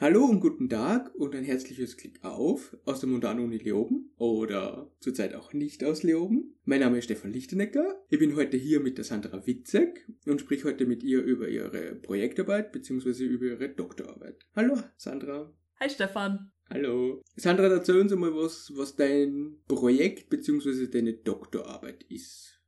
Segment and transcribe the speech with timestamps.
[0.00, 5.34] Hallo und guten Tag und ein herzliches Klick auf aus der Montanuni Leoben oder zurzeit
[5.34, 6.56] auch nicht aus Leoben.
[6.64, 8.02] Mein Name ist Stefan Lichtenecker.
[8.08, 11.94] Ich bin heute hier mit der Sandra Witzek und spreche heute mit ihr über ihre
[11.94, 13.24] Projektarbeit bzw.
[13.24, 14.44] über ihre Doktorarbeit.
[14.56, 15.54] Hallo Sandra.
[15.78, 16.50] Hi Stefan.
[16.68, 17.22] Hallo.
[17.36, 20.88] Sandra, erzähl uns einmal was, was dein Projekt bzw.
[20.88, 22.60] deine Doktorarbeit ist.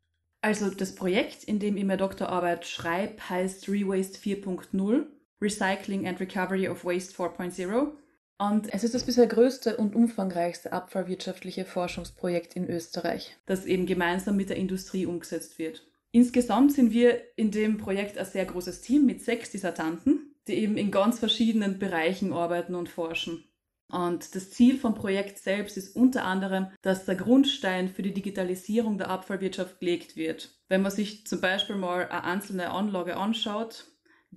[0.43, 5.07] Also das Projekt, in dem ich meine Doktorarbeit schreibe, heißt Rewaste 4.0
[5.41, 7.93] Recycling and Recovery of Waste 4.0.
[8.39, 14.37] Und es ist das bisher größte und umfangreichste abfallwirtschaftliche Forschungsprojekt in Österreich, das eben gemeinsam
[14.37, 15.87] mit der Industrie umgesetzt wird.
[16.13, 20.77] Insgesamt sind wir in dem Projekt ein sehr großes Team mit sechs Dissertanten, die eben
[20.77, 23.45] in ganz verschiedenen Bereichen arbeiten und forschen.
[23.89, 28.99] Und das Ziel vom Projekt selbst ist unter anderem, dass der Grundstein für die Digitalisierung
[28.99, 30.59] der Abfallwirtschaft gelegt wird.
[30.69, 33.87] Wenn man sich zum Beispiel mal eine einzelne Anlage anschaut,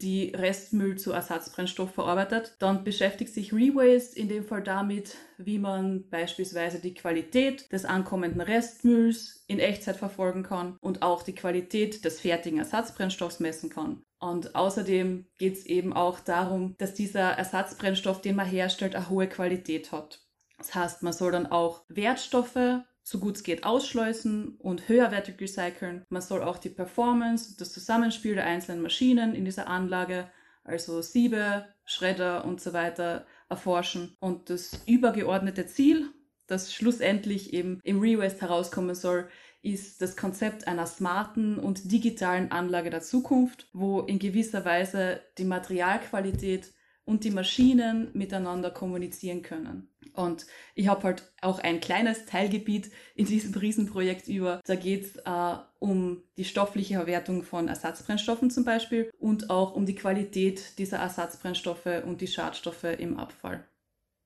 [0.02, 2.56] die Restmüll zu Ersatzbrennstoff verarbeitet.
[2.60, 8.42] Dann beschäftigt sich Rewaste in dem Fall damit, wie man beispielsweise die Qualität des ankommenden
[8.42, 14.02] Restmülls in Echtzeit verfolgen kann und auch die Qualität des fertigen Ersatzbrennstoffs messen kann.
[14.20, 19.28] Und außerdem geht es eben auch darum, dass dieser Ersatzbrennstoff, den man herstellt, eine hohe
[19.28, 20.22] Qualität hat.
[20.58, 26.04] Das heißt, man soll dann auch Wertstoffe so gut es geht ausschleusen und höherwertig recyceln.
[26.10, 30.30] Man soll auch die Performance, das Zusammenspiel der einzelnen Maschinen in dieser Anlage,
[30.64, 34.16] also Siebe, Schredder und so weiter, erforschen.
[34.20, 36.10] Und das übergeordnete Ziel,
[36.46, 39.28] das schlussendlich eben im Rewest herauskommen soll,
[39.64, 45.46] ist das Konzept einer smarten und digitalen Anlage der Zukunft, wo in gewisser Weise die
[45.46, 46.72] Materialqualität
[47.10, 49.90] und die Maschinen miteinander kommunizieren können.
[50.14, 54.62] Und ich habe halt auch ein kleines Teilgebiet in diesem Riesenprojekt über.
[54.68, 59.88] Da geht es äh, um die stoffliche Verwertung von Ersatzbrennstoffen zum Beispiel und auch um
[59.88, 63.68] die Qualität dieser Ersatzbrennstoffe und die Schadstoffe im Abfall.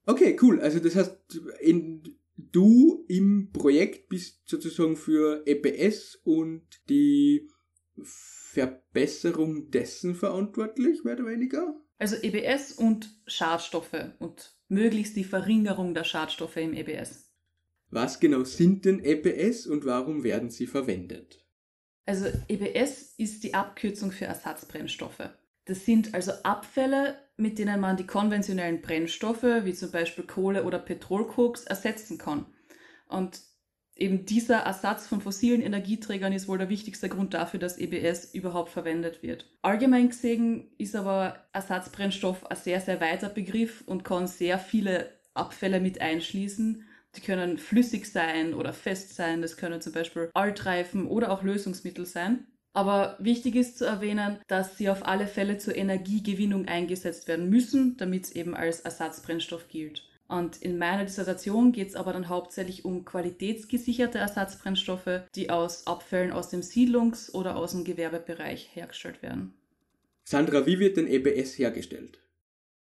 [0.05, 0.59] Okay, cool.
[0.59, 2.03] Also das heißt, in,
[2.35, 7.47] du im Projekt bist sozusagen für EPS und die
[8.01, 11.79] Verbesserung dessen verantwortlich, mehr oder weniger?
[12.03, 17.31] Also EBS und Schadstoffe und möglichst die Verringerung der Schadstoffe im EBS.
[17.91, 21.47] Was genau sind denn EBS und warum werden sie verwendet?
[22.05, 25.29] Also EBS ist die Abkürzung für Ersatzbrennstoffe.
[25.63, 30.79] Das sind also Abfälle, mit denen man die konventionellen Brennstoffe, wie zum Beispiel Kohle oder
[30.79, 32.47] Petrolkoks, ersetzen kann.
[33.07, 33.39] Und
[33.95, 38.69] eben dieser Ersatz von fossilen Energieträgern ist wohl der wichtigste Grund dafür, dass EBS überhaupt
[38.69, 39.45] verwendet wird.
[39.61, 45.79] Allgemein gesehen ist aber Ersatzbrennstoff ein sehr, sehr weiter Begriff und kann sehr viele Abfälle
[45.79, 46.85] mit einschließen.
[47.15, 52.05] Die können flüssig sein oder fest sein, das können zum Beispiel Altreifen oder auch Lösungsmittel
[52.05, 52.47] sein.
[52.73, 57.97] Aber wichtig ist zu erwähnen, dass sie auf alle Fälle zur Energiegewinnung eingesetzt werden müssen,
[57.97, 60.03] damit es eben als Ersatzbrennstoff gilt.
[60.27, 66.31] Und in meiner Dissertation geht es aber dann hauptsächlich um qualitätsgesicherte Ersatzbrennstoffe, die aus Abfällen
[66.31, 69.53] aus dem Siedlungs- oder aus dem Gewerbebereich hergestellt werden.
[70.23, 72.19] Sandra, wie wird denn EBS hergestellt?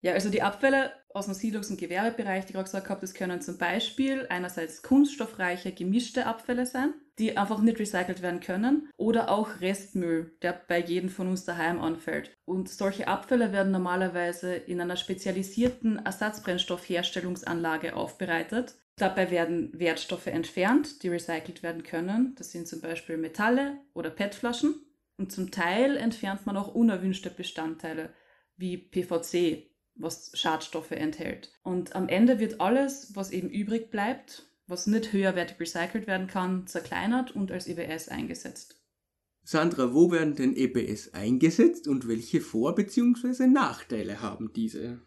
[0.02, 3.14] Ja, also die Abfälle aus dem Siedlungs- und Gewerbebereich, die ich gerade gesagt habe, das
[3.14, 9.30] können zum Beispiel einerseits kunststoffreiche gemischte Abfälle sein, die einfach nicht recycelt werden können, oder
[9.30, 12.36] auch Restmüll, der bei jedem von uns daheim anfällt.
[12.46, 18.74] Und solche Abfälle werden normalerweise in einer spezialisierten Ersatzbrennstoffherstellungsanlage aufbereitet.
[18.96, 22.34] Dabei werden Wertstoffe entfernt, die recycelt werden können.
[22.40, 24.74] Das sind zum Beispiel Metalle oder PET-Flaschen.
[25.18, 28.10] Und zum Teil entfernt man auch unerwünschte Bestandteile
[28.58, 31.52] wie PVC, was Schadstoffe enthält.
[31.62, 36.66] Und am Ende wird alles, was eben übrig bleibt, was nicht höherwertig recycelt werden kann,
[36.66, 38.82] zerkleinert und als EBS eingesetzt.
[39.44, 43.48] Sandra, wo werden denn EBS eingesetzt und welche Vor- bzw.
[43.48, 45.02] Nachteile haben diese?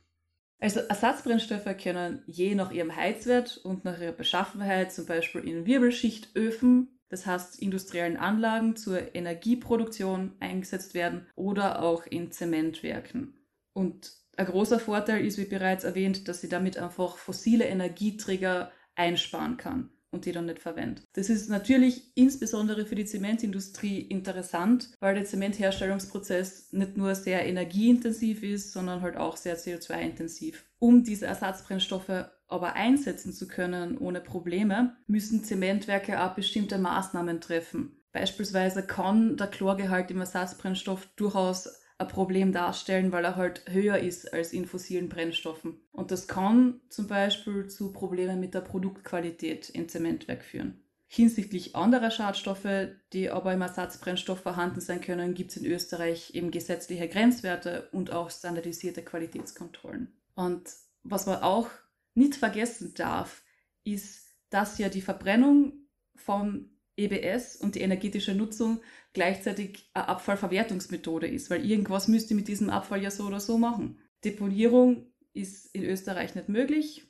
[0.59, 6.99] Also Ersatzbrennstoffe können je nach ihrem Heizwert und nach ihrer Beschaffenheit zum Beispiel in Wirbelschichtöfen,
[7.09, 13.35] das heißt industriellen Anlagen zur Energieproduktion eingesetzt werden oder auch in Zementwerken.
[13.73, 19.57] Und ein großer Vorteil ist, wie bereits erwähnt, dass sie damit einfach fossile Energieträger einsparen
[19.57, 21.05] kann und die dann nicht verwendet.
[21.13, 28.43] Das ist natürlich insbesondere für die Zementindustrie interessant, weil der Zementherstellungsprozess nicht nur sehr energieintensiv
[28.43, 30.65] ist, sondern halt auch sehr CO2-intensiv.
[30.79, 37.97] Um diese Ersatzbrennstoffe aber einsetzen zu können ohne Probleme, müssen Zementwerke auch bestimmte Maßnahmen treffen.
[38.13, 44.33] Beispielsweise kann der Chlorgehalt im Ersatzbrennstoff durchaus ein Problem darstellen, weil er halt höher ist
[44.33, 45.81] als in fossilen Brennstoffen.
[45.93, 50.85] Und das kann zum Beispiel zu Problemen mit der Produktqualität im Zementwerk führen.
[51.07, 56.51] Hinsichtlich anderer Schadstoffe, die aber im Ersatzbrennstoff vorhanden sein können, gibt es in Österreich eben
[56.51, 60.13] gesetzliche Grenzwerte und auch standardisierte Qualitätskontrollen.
[60.35, 60.71] Und
[61.05, 61.69] was man auch
[62.15, 63.43] nicht vergessen darf,
[63.85, 65.87] ist, dass ja die Verbrennung
[66.17, 68.81] von EBS und die energetische Nutzung
[69.15, 73.99] gleichzeitig eine Abfallverwertungsmethode ist, weil irgendwas müsste mit diesem Abfall ja so oder so machen.
[74.25, 77.07] Deponierung ist in Österreich nicht möglich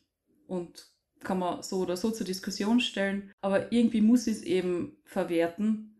[0.47, 5.95] und kann man so oder so zur Diskussion stellen, aber irgendwie muss es eben verwerten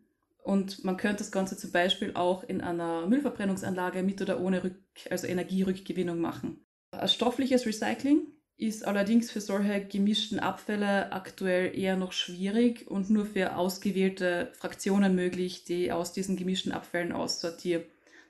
[0.45, 4.77] und man könnte das Ganze zum Beispiel auch in einer Müllverbrennungsanlage mit oder ohne Rück
[5.11, 6.67] also Energierückgewinnung machen.
[6.91, 13.27] Ein stoffliches Recycling ist allerdings für solche gemischten Abfälle aktuell eher noch schwierig und nur
[13.27, 17.85] für ausgewählte Fraktionen möglich, die aus diesen gemischten Abfällen aussortieren.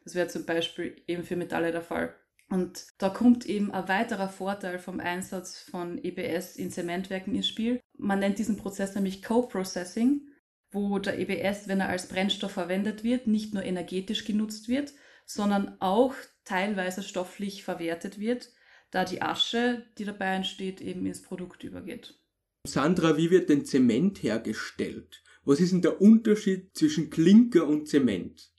[0.05, 2.15] Das wäre zum Beispiel eben für Metalle der Fall.
[2.49, 7.81] Und da kommt eben ein weiterer Vorteil vom Einsatz von EBS in Zementwerken ins Spiel.
[7.97, 10.29] Man nennt diesen Prozess nämlich Co-Processing,
[10.71, 14.93] wo der EBS, wenn er als Brennstoff verwendet wird, nicht nur energetisch genutzt wird,
[15.27, 18.51] sondern auch teilweise stofflich verwertet wird
[18.95, 22.15] da die Asche, die dabei entsteht, eben ins Produkt übergeht.
[22.67, 25.23] Sandra, wie wird denn Zement hergestellt?
[25.45, 28.51] Was ist denn der Unterschied zwischen Klinker und Zement?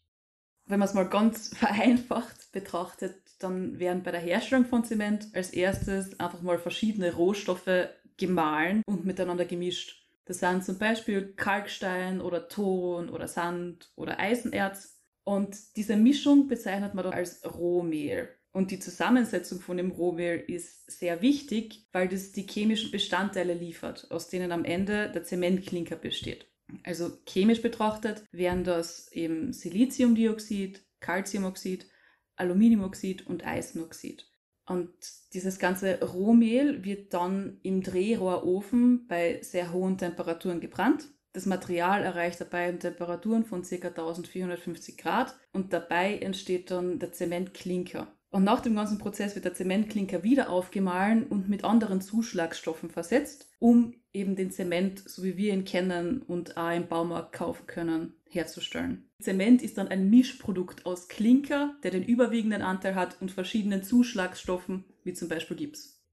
[0.68, 5.52] Wenn man es mal ganz vereinfacht betrachtet, dann werden bei der Herstellung von Zement als
[5.52, 10.06] erstes einfach mal verschiedene Rohstoffe gemahlen und miteinander gemischt.
[10.26, 15.00] Das sind zum Beispiel Kalkstein oder Ton oder Sand oder Eisenerz.
[15.24, 18.30] Und diese Mischung bezeichnet man dann als Rohmehl.
[18.56, 24.10] Und die Zusammensetzung von dem Rohmehl ist sehr wichtig, weil das die chemischen Bestandteile liefert,
[24.12, 26.48] aus denen am Ende der Zementklinker besteht.
[26.84, 31.90] Also chemisch betrachtet wären das eben Siliziumdioxid, Calciumoxid,
[32.38, 34.26] Aluminiumoxid und Eisenoxid.
[34.66, 34.94] Und
[35.34, 41.10] dieses ganze Rohmehl wird dann im Drehrohrofen bei sehr hohen Temperaturen gebrannt.
[41.34, 43.76] Das Material erreicht dabei Temperaturen von ca.
[43.90, 48.15] 1450 Grad und dabei entsteht dann der Zementklinker.
[48.36, 53.48] Und nach dem ganzen Prozess wird der Zementklinker wieder aufgemahlen und mit anderen Zuschlagstoffen versetzt,
[53.60, 58.14] um eben den Zement, so wie wir ihn kennen und auch im Baumarkt kaufen können,
[58.30, 59.10] herzustellen.
[59.22, 64.84] Zement ist dann ein Mischprodukt aus Klinker, der den überwiegenden Anteil hat, und verschiedenen Zuschlagstoffen,
[65.06, 66.04] wie zum Beispiel Gips.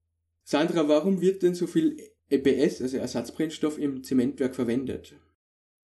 [0.45, 1.97] Sandra, warum wird denn so viel
[2.29, 5.13] EBS, also Ersatzbrennstoff, im Zementwerk verwendet?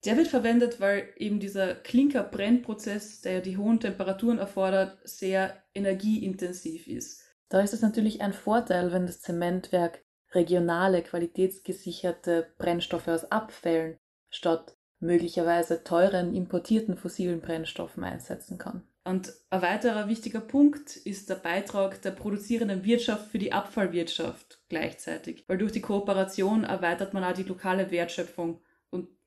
[0.05, 7.23] Der wird verwendet, weil eben dieser Klinkerbrennprozess, der die hohen Temperaturen erfordert, sehr energieintensiv ist.
[7.49, 13.97] Da ist es natürlich ein Vorteil, wenn das Zementwerk regionale, qualitätsgesicherte Brennstoffe aus Abfällen
[14.29, 18.83] statt möglicherweise teuren importierten fossilen Brennstoffen einsetzen kann.
[19.05, 25.45] Und ein weiterer wichtiger Punkt ist der Beitrag der produzierenden Wirtschaft für die Abfallwirtschaft gleichzeitig,
[25.47, 28.61] weil durch die Kooperation erweitert man auch die lokale Wertschöpfung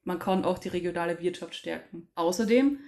[0.05, 2.09] man kann auch die regionale Wirtschaft stärken.
[2.15, 2.79] Außerdem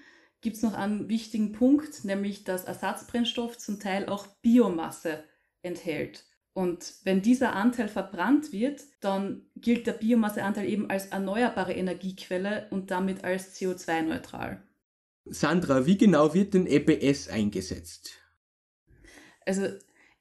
[0.40, 5.24] gibt es noch einen wichtigen Punkt, nämlich dass Ersatzbrennstoff zum Teil auch Biomasse
[5.62, 6.24] enthält.
[6.52, 12.92] Und wenn dieser Anteil verbrannt wird, dann gilt der Biomasseanteil eben als erneuerbare Energiequelle und
[12.92, 14.62] damit als CO2-neutral.
[15.24, 18.20] Sandra, wie genau wird denn EBS eingesetzt?
[19.44, 19.66] Also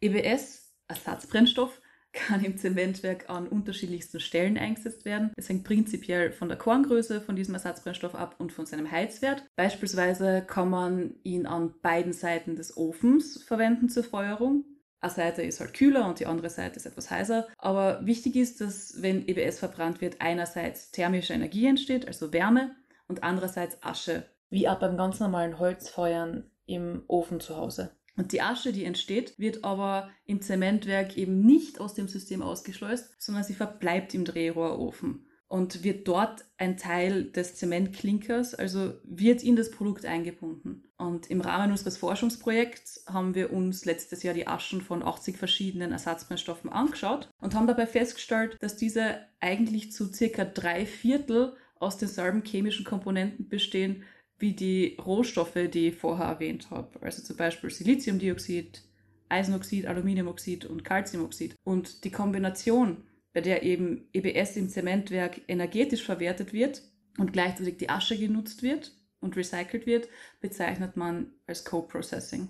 [0.02, 1.82] EBS, Ersatzbrennstoff,
[2.14, 5.32] kann im Zementwerk an unterschiedlichsten Stellen eingesetzt werden.
[5.36, 9.44] Es hängt prinzipiell von der Korngröße von diesem Ersatzbrennstoff ab und von seinem Heizwert.
[9.56, 14.64] Beispielsweise kann man ihn an beiden Seiten des Ofens verwenden zur Feuerung.
[15.02, 17.48] Eine Seite ist halt kühler und die andere Seite ist etwas heißer.
[17.58, 22.72] Aber wichtig ist, dass wenn EBS verbrannt wird, einerseits thermische Energie entsteht, also Wärme,
[23.08, 24.26] und andererseits Asche.
[24.50, 27.92] Wie auch beim ganz normalen Holzfeuern im Ofen zu Hause.
[28.16, 33.16] Und die Asche, die entsteht, wird aber im Zementwerk eben nicht aus dem System ausgeschleust,
[33.20, 39.56] sondern sie verbleibt im Drehrohrofen und wird dort ein Teil des Zementklinkers, also wird in
[39.56, 40.84] das Produkt eingebunden.
[40.98, 45.92] Und im Rahmen unseres Forschungsprojekts haben wir uns letztes Jahr die Aschen von 80 verschiedenen
[45.92, 52.44] Ersatzbrennstoffen angeschaut und haben dabei festgestellt, dass diese eigentlich zu circa drei Viertel aus denselben
[52.44, 54.04] chemischen Komponenten bestehen
[54.40, 57.02] wie die Rohstoffe, die ich vorher erwähnt habe.
[57.02, 58.84] Also zum Beispiel Siliziumdioxid,
[59.30, 61.56] Eisenoxid, Aluminiumoxid und Calciumoxid.
[61.64, 66.84] Und die Kombination, bei der eben EBS im Zementwerk energetisch verwertet wird
[67.18, 70.08] und gleichzeitig die Asche genutzt wird und recycelt wird,
[70.42, 72.50] bezeichnet man als Co-Processing.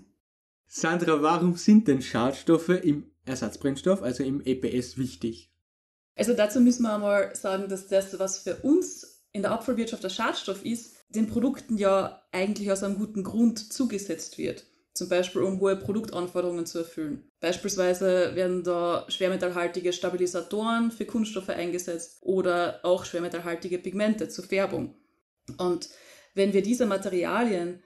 [0.66, 5.52] Sandra, warum sind denn Schadstoffe im Ersatzbrennstoff, also im EBS, wichtig?
[6.16, 10.10] Also dazu müssen wir einmal sagen, dass das, was für uns in der Abfallwirtschaft der
[10.10, 14.64] Schadstoff ist, den Produkten ja eigentlich aus einem guten Grund zugesetzt wird.
[14.94, 17.24] Zum Beispiel, um hohe Produktanforderungen zu erfüllen.
[17.40, 24.94] Beispielsweise werden da schwermetallhaltige Stabilisatoren für Kunststoffe eingesetzt oder auch schwermetallhaltige Pigmente zur Färbung.
[25.58, 25.88] Und
[26.34, 27.82] wenn wir diese Materialien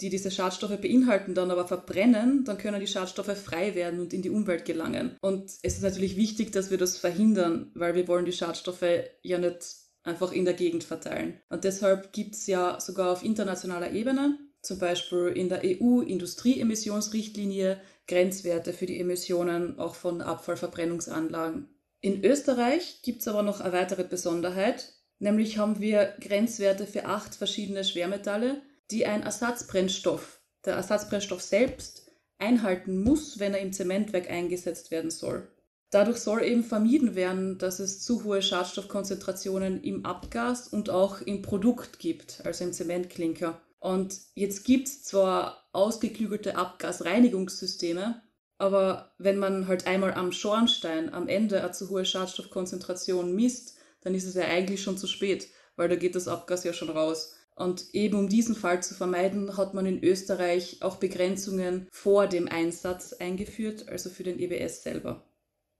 [0.00, 4.22] die diese Schadstoffe beinhalten, dann aber verbrennen, dann können die Schadstoffe frei werden und in
[4.22, 5.16] die Umwelt gelangen.
[5.20, 8.84] Und es ist natürlich wichtig, dass wir das verhindern, weil wir wollen die Schadstoffe
[9.22, 9.76] ja nicht
[10.10, 11.40] einfach in der Gegend verteilen.
[11.48, 18.72] Und deshalb gibt es ja sogar auf internationaler Ebene, zum Beispiel in der EU-Industrieemissionsrichtlinie, Grenzwerte
[18.72, 21.68] für die Emissionen auch von Abfallverbrennungsanlagen.
[22.00, 27.34] In Österreich gibt es aber noch eine weitere Besonderheit, nämlich haben wir Grenzwerte für acht
[27.34, 34.90] verschiedene Schwermetalle, die ein Ersatzbrennstoff, der Ersatzbrennstoff selbst, einhalten muss, wenn er im Zementwerk eingesetzt
[34.90, 35.48] werden soll.
[35.90, 41.42] Dadurch soll eben vermieden werden, dass es zu hohe Schadstoffkonzentrationen im Abgas und auch im
[41.42, 43.60] Produkt gibt, also im Zementklinker.
[43.80, 48.22] Und jetzt gibt es zwar ausgeklügelte Abgasreinigungssysteme,
[48.58, 54.14] aber wenn man halt einmal am Schornstein am Ende eine zu hohe Schadstoffkonzentration misst, dann
[54.14, 57.34] ist es ja eigentlich schon zu spät, weil da geht das Abgas ja schon raus.
[57.56, 62.48] Und eben um diesen Fall zu vermeiden, hat man in Österreich auch Begrenzungen vor dem
[62.48, 65.24] Einsatz eingeführt, also für den EBS selber.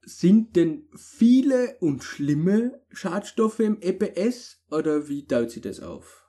[0.03, 6.27] Sind denn viele und schlimme Schadstoffe im EBS oder wie teilt sich das auf?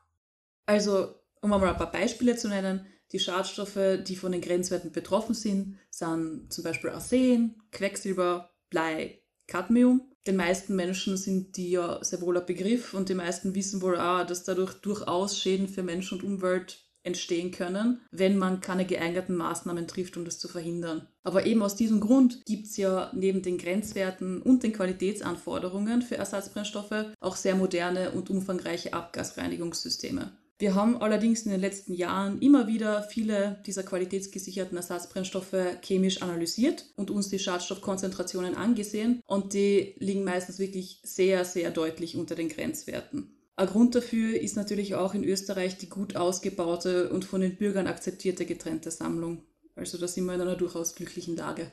[0.65, 5.35] Also, um einmal ein paar Beispiele zu nennen, die Schadstoffe, die von den Grenzwerten betroffen
[5.35, 10.01] sind, sind zum Beispiel Arsen, Quecksilber, Blei, Cadmium.
[10.27, 13.97] Den meisten Menschen sind die ja sehr wohl ein Begriff und die meisten wissen wohl
[13.97, 19.35] auch, dass dadurch durchaus Schäden für Mensch und Umwelt entstehen können, wenn man keine geeigneten
[19.35, 21.07] Maßnahmen trifft, um das zu verhindern.
[21.23, 26.17] Aber eben aus diesem Grund gibt es ja neben den Grenzwerten und den Qualitätsanforderungen für
[26.17, 30.31] Ersatzbrennstoffe auch sehr moderne und umfangreiche Abgasreinigungssysteme.
[30.61, 36.85] Wir haben allerdings in den letzten Jahren immer wieder viele dieser qualitätsgesicherten Ersatzbrennstoffe chemisch analysiert
[36.95, 42.49] und uns die Schadstoffkonzentrationen angesehen und die liegen meistens wirklich sehr, sehr deutlich unter den
[42.49, 43.40] Grenzwerten.
[43.61, 47.85] Ein Grund dafür ist natürlich auch in Österreich die gut ausgebaute und von den Bürgern
[47.85, 49.43] akzeptierte getrennte Sammlung.
[49.75, 51.71] Also da sind wir in einer durchaus glücklichen Lage.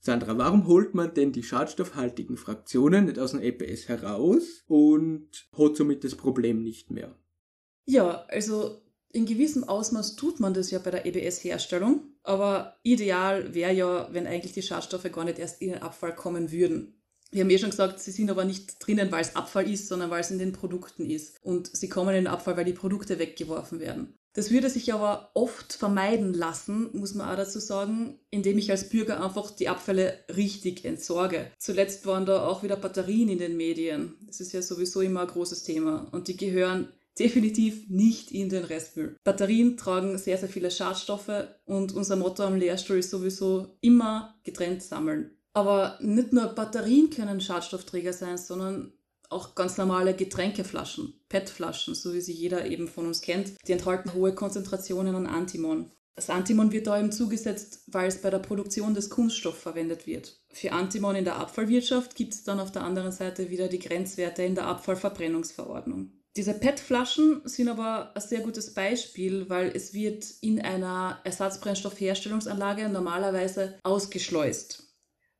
[0.00, 5.76] Sandra, warum holt man denn die schadstoffhaltigen Fraktionen nicht aus dem EPS heraus und hat
[5.76, 7.16] somit das Problem nicht mehr?
[7.84, 13.72] Ja, also in gewissem Ausmaß tut man das ja bei der EBS-Herstellung, aber ideal wäre
[13.72, 17.00] ja, wenn eigentlich die Schadstoffe gar nicht erst in den Abfall kommen würden.
[17.32, 20.10] Wir haben eh schon gesagt, sie sind aber nicht drinnen, weil es Abfall ist, sondern
[20.10, 21.36] weil es in den Produkten ist.
[21.42, 24.14] Und sie kommen in den Abfall, weil die Produkte weggeworfen werden.
[24.34, 28.88] Das würde sich aber oft vermeiden lassen, muss man auch dazu sagen, indem ich als
[28.88, 31.50] Bürger einfach die Abfälle richtig entsorge.
[31.58, 34.14] Zuletzt waren da auch wieder Batterien in den Medien.
[34.26, 36.08] Das ist ja sowieso immer ein großes Thema.
[36.12, 39.16] Und die gehören definitiv nicht in den Restmüll.
[39.24, 44.82] Batterien tragen sehr, sehr viele Schadstoffe und unser Motto am Lehrstuhl ist sowieso immer getrennt
[44.82, 45.30] sammeln.
[45.54, 48.92] Aber nicht nur Batterien können Schadstoffträger sein, sondern
[49.28, 54.12] auch ganz normale Getränkeflaschen, PET-Flaschen, so wie sie jeder eben von uns kennt, die enthalten
[54.12, 55.90] hohe Konzentrationen an Antimon.
[56.14, 60.38] Das Antimon wird da eben zugesetzt, weil es bei der Produktion des Kunststoffs verwendet wird.
[60.52, 64.42] Für Antimon in der Abfallwirtschaft gibt es dann auf der anderen Seite wieder die Grenzwerte
[64.42, 66.12] in der Abfallverbrennungsverordnung.
[66.36, 73.78] Diese PET-Flaschen sind aber ein sehr gutes Beispiel, weil es wird in einer Ersatzbrennstoffherstellungsanlage normalerweise
[73.82, 74.91] ausgeschleust,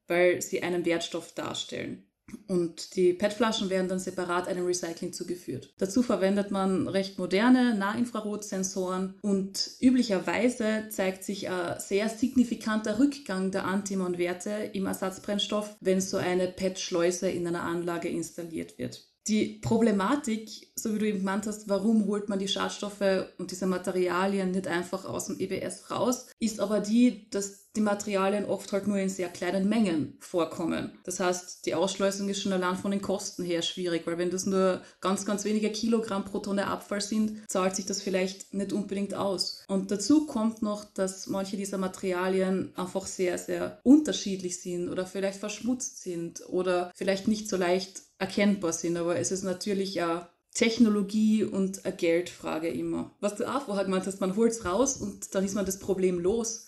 [0.09, 2.07] weil sie einen Wertstoff darstellen.
[2.47, 5.75] Und die PET-Flaschen werden dann separat einem Recycling zugeführt.
[5.79, 13.65] Dazu verwendet man recht moderne Nahinfrarotsensoren und üblicherweise zeigt sich ein sehr signifikanter Rückgang der
[13.65, 19.12] Antimon-Werte im Ersatzbrennstoff, wenn so eine PET-Schleuse in einer Anlage installiert wird.
[19.29, 23.67] Die Problematik, so wie du eben gemeint hast, warum holt man die Schadstoffe und diese
[23.67, 28.87] Materialien nicht einfach aus dem EBS raus, ist aber die, dass die Materialien oft halt
[28.87, 30.99] nur in sehr kleinen Mengen vorkommen.
[31.05, 34.45] Das heißt, die Ausschleusung ist schon allein von den Kosten her schwierig, weil wenn das
[34.45, 39.15] nur ganz, ganz wenige Kilogramm pro Tonne Abfall sind, zahlt sich das vielleicht nicht unbedingt
[39.15, 39.65] aus.
[39.69, 45.39] Und dazu kommt noch, dass manche dieser Materialien einfach sehr, sehr unterschiedlich sind oder vielleicht
[45.39, 48.97] verschmutzt sind oder vielleicht nicht so leicht erkennbar sind.
[48.97, 53.11] Aber es ist natürlich ja Technologie und eine Geldfrage immer.
[53.21, 55.79] Was du auch vorher gemeint hast, man holt es raus und dann ist man das
[55.79, 56.67] Problem los.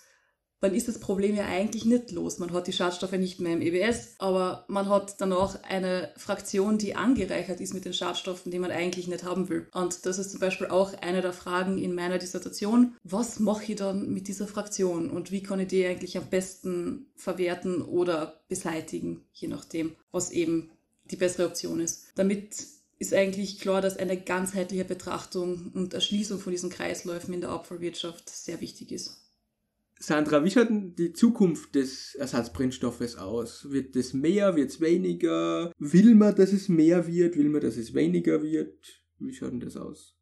[0.61, 2.39] Dann ist das Problem ja eigentlich nicht los.
[2.39, 6.97] Man hat die Schadstoffe nicht mehr im EBS, aber man hat danach eine Fraktion, die
[6.97, 9.69] angereichert ist mit den Schadstoffen, die man eigentlich nicht haben will.
[9.75, 12.97] Und das ist zum Beispiel auch eine der Fragen in meiner Dissertation.
[13.05, 17.13] Was mache ich dann mit dieser Fraktion und wie kann ich die eigentlich am besten
[17.15, 20.71] verwerten oder beseitigen, je nachdem, was eben
[21.05, 22.07] die bessere Option ist.
[22.15, 22.57] Damit
[22.99, 28.31] ist eigentlich klar, dass eine ganzheitliche Betrachtung und Erschließung von diesen Kreisläufen in der Abfallwirtschaft
[28.31, 29.21] sehr wichtig ist.
[30.01, 33.71] Sandra, wie schaut denn die Zukunft des Ersatzbrennstoffes aus?
[33.71, 35.73] Wird es mehr, wird es weniger?
[35.79, 37.37] Will man, dass es mehr wird?
[37.37, 39.03] Will man, dass es weniger wird?
[39.19, 40.15] Wie schaut denn das aus?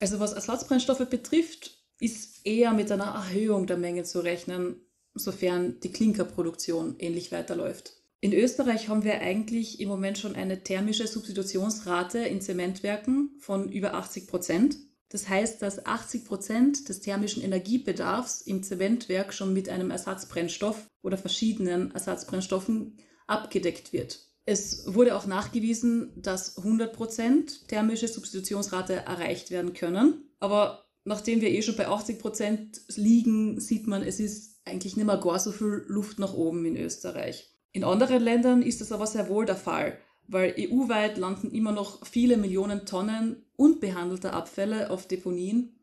[0.00, 4.76] Also was Ersatzbrennstoffe betrifft, ist eher mit einer Erhöhung der Menge zu rechnen,
[5.14, 7.94] sofern die Klinkerproduktion ähnlich weiterläuft.
[8.20, 13.94] In Österreich haben wir eigentlich im Moment schon eine thermische Substitutionsrate in Zementwerken von über
[13.94, 14.76] 80 Prozent.
[15.08, 21.16] Das heißt, dass 80 Prozent des thermischen Energiebedarfs im Zementwerk schon mit einem Ersatzbrennstoff oder
[21.16, 22.98] verschiedenen Ersatzbrennstoffen
[23.28, 24.18] abgedeckt wird.
[24.46, 30.24] Es wurde auch nachgewiesen, dass 100 Prozent thermische Substitutionsrate erreicht werden können.
[30.40, 35.06] Aber nachdem wir eh schon bei 80 Prozent liegen, sieht man, es ist eigentlich nicht
[35.06, 37.54] mehr gar so viel Luft nach oben in Österreich.
[37.72, 42.06] In anderen Ländern ist das aber sehr wohl der Fall, weil EU-weit landen immer noch
[42.06, 45.78] viele Millionen Tonnen unbehandelter Abfälle auf Deponien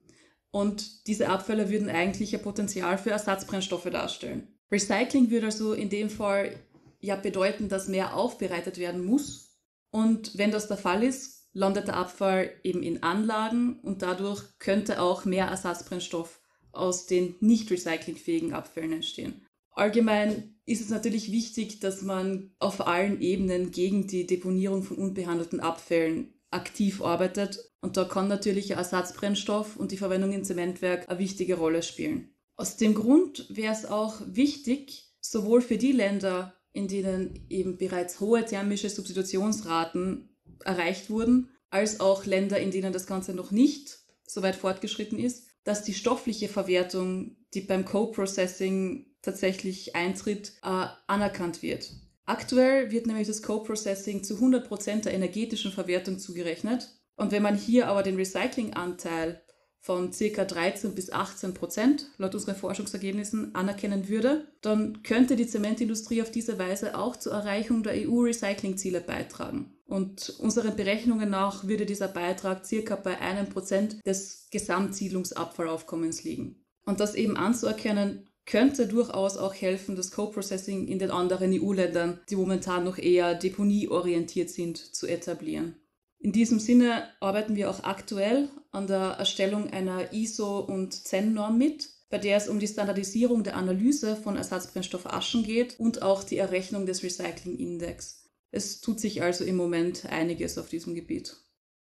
[0.51, 4.47] und diese Abfälle würden eigentlich ein Potenzial für Ersatzbrennstoffe darstellen.
[4.71, 6.55] Recycling würde also in dem Fall
[6.99, 9.59] ja bedeuten, dass mehr aufbereitet werden muss
[9.91, 15.01] und wenn das der Fall ist, landet der Abfall eben in Anlagen und dadurch könnte
[15.01, 16.41] auch mehr Ersatzbrennstoff
[16.73, 19.45] aus den nicht recyclingfähigen Abfällen entstehen.
[19.71, 25.59] Allgemein ist es natürlich wichtig, dass man auf allen Ebenen gegen die Deponierung von unbehandelten
[25.59, 27.71] Abfällen aktiv arbeitet.
[27.81, 32.33] Und da kann natürlich Ersatzbrennstoff und die Verwendung im Zementwerk eine wichtige Rolle spielen.
[32.55, 38.19] Aus dem Grund wäre es auch wichtig, sowohl für die Länder, in denen eben bereits
[38.19, 44.41] hohe thermische Substitutionsraten erreicht wurden, als auch Länder, in denen das Ganze noch nicht so
[44.41, 51.91] weit fortgeschritten ist, dass die stoffliche Verwertung, die beim Co-Processing tatsächlich eintritt, äh, anerkannt wird.
[52.25, 56.89] Aktuell wird nämlich das Co-Processing zu 100% der energetischen Verwertung zugerechnet.
[57.15, 59.41] Und wenn man hier aber den Recyclinganteil
[59.79, 60.45] von ca.
[60.45, 66.57] 13 bis 18 Prozent laut unseren Forschungsergebnissen anerkennen würde, dann könnte die Zementindustrie auf diese
[66.57, 69.75] Weise auch zur Erreichung der EU-Recycling-Ziele beitragen.
[69.85, 76.65] Und unseren Berechnungen nach würde dieser Beitrag circa bei einem Prozent des Gesamtsiedlungsabfallaufkommens liegen.
[76.85, 82.35] Und das eben anzuerkennen, könnte durchaus auch helfen, das Co-Processing in den anderen EU-Ländern, die
[82.35, 85.75] momentan noch eher deponieorientiert sind, zu etablieren.
[86.19, 91.89] In diesem Sinne arbeiten wir auch aktuell an der Erstellung einer ISO- und CEN-Norm mit,
[92.09, 96.37] bei der es um die Standardisierung der Analyse von Ersatzbrennstoff Aschen geht und auch die
[96.37, 98.23] Errechnung des Recycling-Index.
[98.51, 101.35] Es tut sich also im Moment einiges auf diesem Gebiet.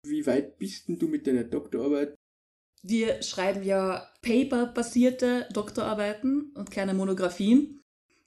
[0.07, 2.15] Wie weit bist denn du mit deiner Doktorarbeit?
[2.83, 7.83] Wir schreiben ja paper-basierte Doktorarbeiten und keine Monographien.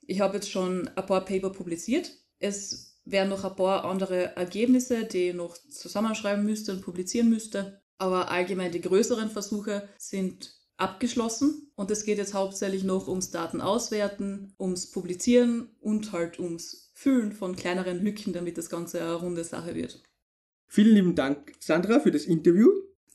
[0.05, 2.11] Ich habe jetzt schon ein paar Paper publiziert.
[2.39, 7.81] Es wären noch ein paar andere Ergebnisse, die ich noch zusammenschreiben müsste und publizieren müsste.
[7.97, 14.53] Aber allgemein die größeren Versuche sind abgeschlossen und es geht jetzt hauptsächlich noch ums Datenauswerten,
[14.59, 19.75] ums Publizieren und halt ums Füllen von kleineren Lücken, damit das Ganze eine runde Sache
[19.75, 20.03] wird.
[20.67, 22.69] Vielen lieben Dank, Sandra, für das Interview.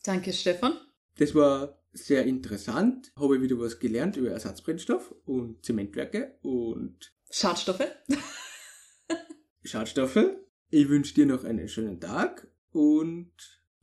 [0.04, 0.72] Danke, Stefan.
[1.18, 3.12] Das war sehr interessant.
[3.16, 7.86] Habe ich wieder was gelernt über Ersatzbrennstoff und Zementwerke und Schadstoffe.
[9.64, 10.30] Schadstoffe.
[10.70, 13.32] Ich wünsche dir noch einen schönen Tag und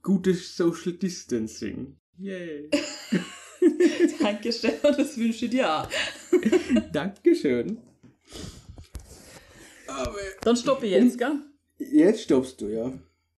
[0.01, 1.99] gutes Social Distancing.
[2.17, 2.69] Yay.
[4.21, 5.89] Danke, Stefan, das wünsche ich dir auch.
[6.93, 7.79] Dankeschön.
[9.87, 11.41] Aber Dann stoppe ich jetzt, gell?
[11.77, 12.93] Jetzt stoppst du, ja.